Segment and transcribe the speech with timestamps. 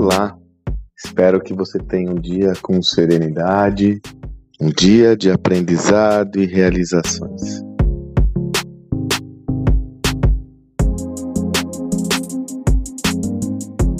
[0.00, 0.38] Olá,
[0.96, 4.00] espero que você tenha um dia com serenidade,
[4.60, 7.64] um dia de aprendizado e realizações.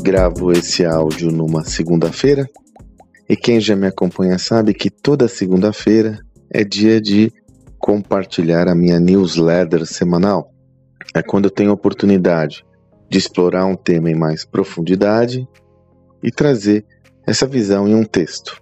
[0.04, 2.48] Gravo esse áudio numa segunda-feira
[3.28, 7.32] e quem já me acompanha sabe que toda segunda-feira é dia de
[7.76, 10.48] compartilhar a minha newsletter semanal.
[11.12, 12.64] É quando eu tenho oportunidade
[13.10, 15.44] de explorar um tema em mais profundidade
[16.22, 16.84] e trazer
[17.26, 18.60] essa visão em um texto.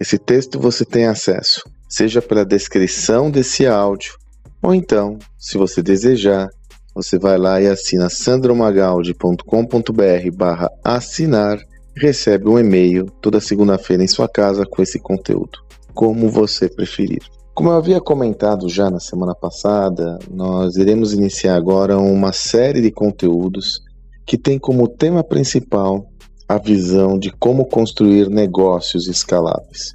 [0.00, 4.14] Esse texto você tem acesso, seja pela descrição desse áudio,
[4.62, 6.48] ou então, se você desejar,
[6.94, 11.58] você vai lá e assina sandromagaldi.com.br barra assinar
[11.96, 15.58] recebe um e-mail toda segunda-feira em sua casa com esse conteúdo,
[15.92, 17.22] como você preferir.
[17.54, 22.90] Como eu havia comentado já na semana passada, nós iremos iniciar agora uma série de
[22.90, 23.80] conteúdos
[24.26, 26.04] que tem como tema principal
[26.48, 29.92] a visão de como construir negócios escaláveis.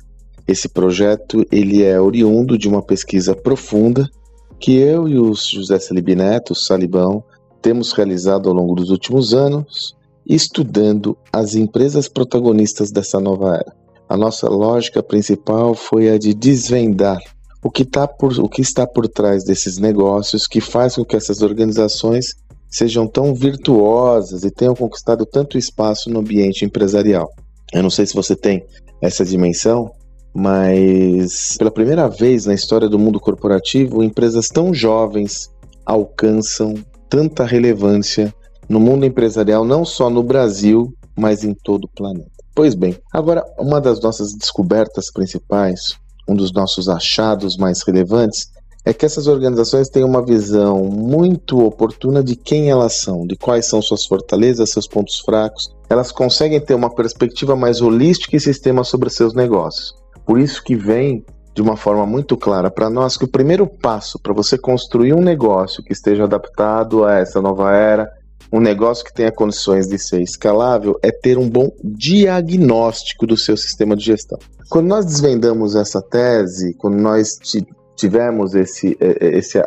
[0.47, 4.09] Esse projeto ele é oriundo de uma pesquisa profunda
[4.59, 7.23] que eu e o José Salib Neto, Salibão,
[7.61, 13.73] temos realizado ao longo dos últimos anos estudando as empresas protagonistas dessa nova era.
[14.07, 17.19] A nossa lógica principal foi a de desvendar
[17.63, 21.15] o que, tá por, o que está por trás desses negócios que faz com que
[21.15, 22.27] essas organizações
[22.69, 27.29] sejam tão virtuosas e tenham conquistado tanto espaço no ambiente empresarial.
[27.73, 28.63] Eu não sei se você tem
[29.01, 29.91] essa dimensão,
[30.33, 35.49] mas pela primeira vez na história do mundo corporativo, empresas tão jovens
[35.85, 36.75] alcançam
[37.09, 38.33] tanta relevância
[38.67, 42.29] no mundo empresarial, não só no Brasil, mas em todo o planeta.
[42.53, 45.97] Pois bem, agora uma das nossas descobertas principais,
[46.27, 48.51] um dos nossos achados mais relevantes,
[48.85, 53.67] é que essas organizações têm uma visão muito oportuna de quem elas são, de quais
[53.67, 55.75] são suas fortalezas, seus pontos fracos.
[55.89, 59.93] Elas conseguem ter uma perspectiva mais holística e sistema sobre seus negócios.
[60.25, 64.19] Por isso que vem de uma forma muito clara para nós que o primeiro passo
[64.19, 68.09] para você construir um negócio que esteja adaptado a essa nova era,
[68.51, 73.55] um negócio que tenha condições de ser escalável é ter um bom diagnóstico do seu
[73.55, 74.39] sistema de gestão.
[74.69, 77.37] Quando nós desvendamos essa tese, quando nós
[77.99, 79.61] tivemos esse, esse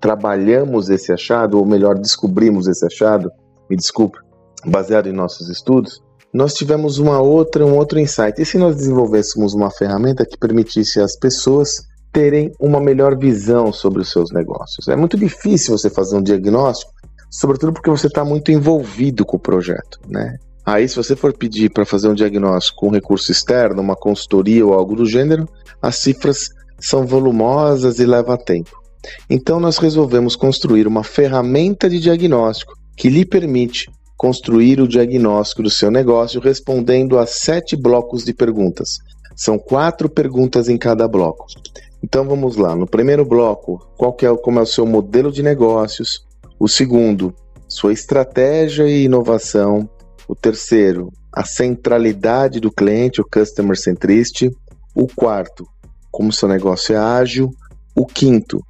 [0.00, 3.30] trabalhamos esse achado, ou melhor, descobrimos esse achado,
[3.68, 4.18] me desculpe,
[4.64, 6.02] baseado em nossos estudos,
[6.32, 8.40] nós tivemos uma outra, um outro insight.
[8.40, 14.02] E se nós desenvolvêssemos uma ferramenta que permitisse às pessoas terem uma melhor visão sobre
[14.02, 14.88] os seus negócios?
[14.88, 16.92] É muito difícil você fazer um diagnóstico
[17.30, 20.36] sobretudo porque você está muito envolvido com o projeto, né?
[20.64, 24.66] Aí, se você for pedir para fazer um diagnóstico com um recurso externo, uma consultoria
[24.66, 25.48] ou algo do gênero,
[25.80, 28.76] as cifras são volumosas e leva tempo.
[29.28, 33.86] Então, nós resolvemos construir uma ferramenta de diagnóstico que lhe permite
[34.18, 38.88] construir o diagnóstico do seu negócio respondendo a sete blocos de perguntas.
[39.36, 41.46] São quatro perguntas em cada bloco.
[42.02, 42.74] Então vamos lá.
[42.74, 46.26] No primeiro bloco, qual é, como é o seu modelo de negócios?
[46.58, 47.32] O segundo,
[47.68, 49.88] sua estratégia e inovação.
[50.28, 54.50] O terceiro, a centralidade do cliente, o customer centricity.
[54.94, 55.64] O quarto,
[56.18, 57.54] como seu negócio é ágil.
[57.94, 58.60] O quinto,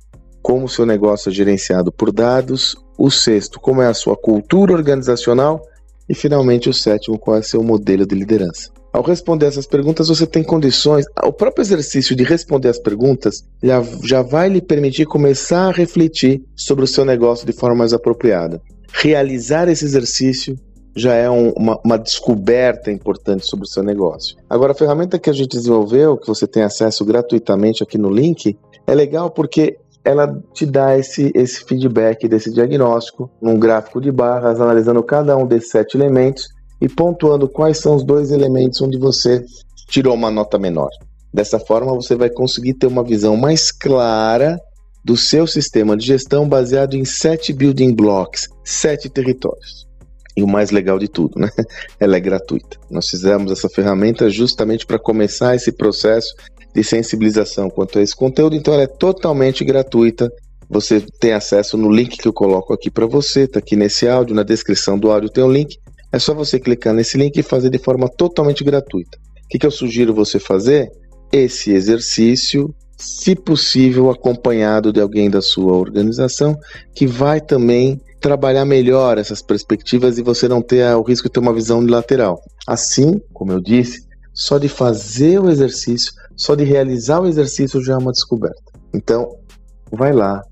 [0.42, 2.76] como seu negócio é gerenciado por dados.
[2.98, 5.62] O sexto, como é a sua cultura organizacional.
[6.06, 8.70] E finalmente o sétimo, qual é seu modelo de liderança.
[8.92, 11.06] Ao responder essas perguntas, você tem condições.
[11.24, 16.42] O próprio exercício de responder as perguntas já, já vai lhe permitir começar a refletir
[16.54, 18.60] sobre o seu negócio de forma mais apropriada.
[18.92, 20.54] Realizar esse exercício
[20.96, 24.36] já é um, uma, uma, descoberta importante sobre o seu negócio.
[24.48, 28.58] Agora, a ferramenta que a gente desenvolveu, que você tem acesso gratuitamente aqui no link,
[28.86, 34.60] é legal porque ela te dá esse, esse feedback desse diagnóstico num gráfico de barras,
[34.60, 36.48] analisando cada um desses sete elementos
[36.80, 39.44] e pontuando quais são os dois elementos onde você
[39.88, 40.88] tirou uma nota menor.
[41.32, 44.58] Dessa forma, você vai conseguir ter uma visão mais clara
[45.04, 49.87] do seu sistema de gestão baseado em sete building blocks, sete territórios.
[50.38, 51.50] E o mais legal de tudo, né?
[51.98, 52.78] Ela é gratuita.
[52.88, 56.32] Nós fizemos essa ferramenta justamente para começar esse processo
[56.72, 60.30] de sensibilização quanto a esse conteúdo, então ela é totalmente gratuita.
[60.70, 64.36] Você tem acesso no link que eu coloco aqui para você, está aqui nesse áudio,
[64.36, 65.76] na descrição do áudio tem um link.
[66.12, 69.18] É só você clicar nesse link e fazer de forma totalmente gratuita.
[69.44, 70.88] O que, que eu sugiro você fazer?
[71.32, 76.56] Esse exercício, se possível, acompanhado de alguém da sua organização,
[76.94, 81.40] que vai também trabalhar melhor essas perspectivas e você não ter o risco de ter
[81.40, 82.40] uma visão unilateral.
[82.66, 87.94] Assim, como eu disse, só de fazer o exercício, só de realizar o exercício já
[87.94, 88.62] é uma descoberta.
[88.92, 89.36] Então,
[89.90, 90.42] vai lá,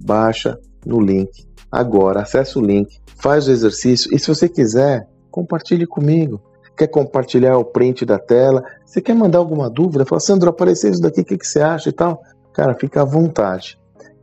[0.00, 2.88] baixa no link agora, acessa o link,
[3.20, 6.40] faz o exercício e se você quiser, compartilhe comigo.
[6.76, 11.00] quer compartilhar o print da tela, você quer mandar alguma dúvida, fala, Sandro, apareceu isso
[11.00, 12.20] daqui, o que, que você acha e tal?
[12.52, 13.78] Cara, fica à vontade.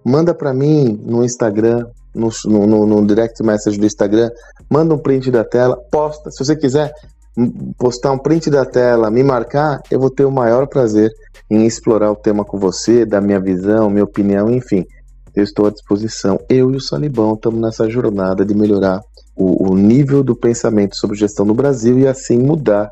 [0.05, 4.29] Manda para mim no Instagram, no, no, no, direct message do Instagram,
[4.69, 6.31] manda um print da tela, posta.
[6.31, 6.93] Se você quiser
[7.77, 11.11] postar um print da tela, me marcar, eu vou ter o maior prazer
[11.49, 14.85] em explorar o tema com você, dar minha visão, minha opinião, enfim.
[15.35, 16.39] Eu estou à disposição.
[16.47, 19.01] Eu e o Salibão estamos nessa jornada de melhorar
[19.35, 22.89] o, o nível do pensamento sobre gestão no Brasil e assim mudar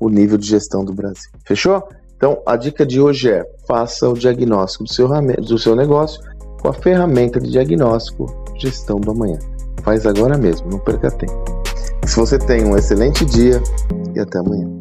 [0.00, 1.30] o nível de gestão do Brasil.
[1.46, 1.82] Fechou?
[2.16, 5.08] Então, a dica de hoje é: faça o diagnóstico do seu,
[5.42, 6.20] do seu negócio
[6.60, 9.38] com a ferramenta de diagnóstico Gestão do Amanhã.
[9.82, 11.62] Faz agora mesmo, não perca tempo.
[12.06, 13.62] Se você tem um excelente dia
[14.14, 14.73] e até amanhã.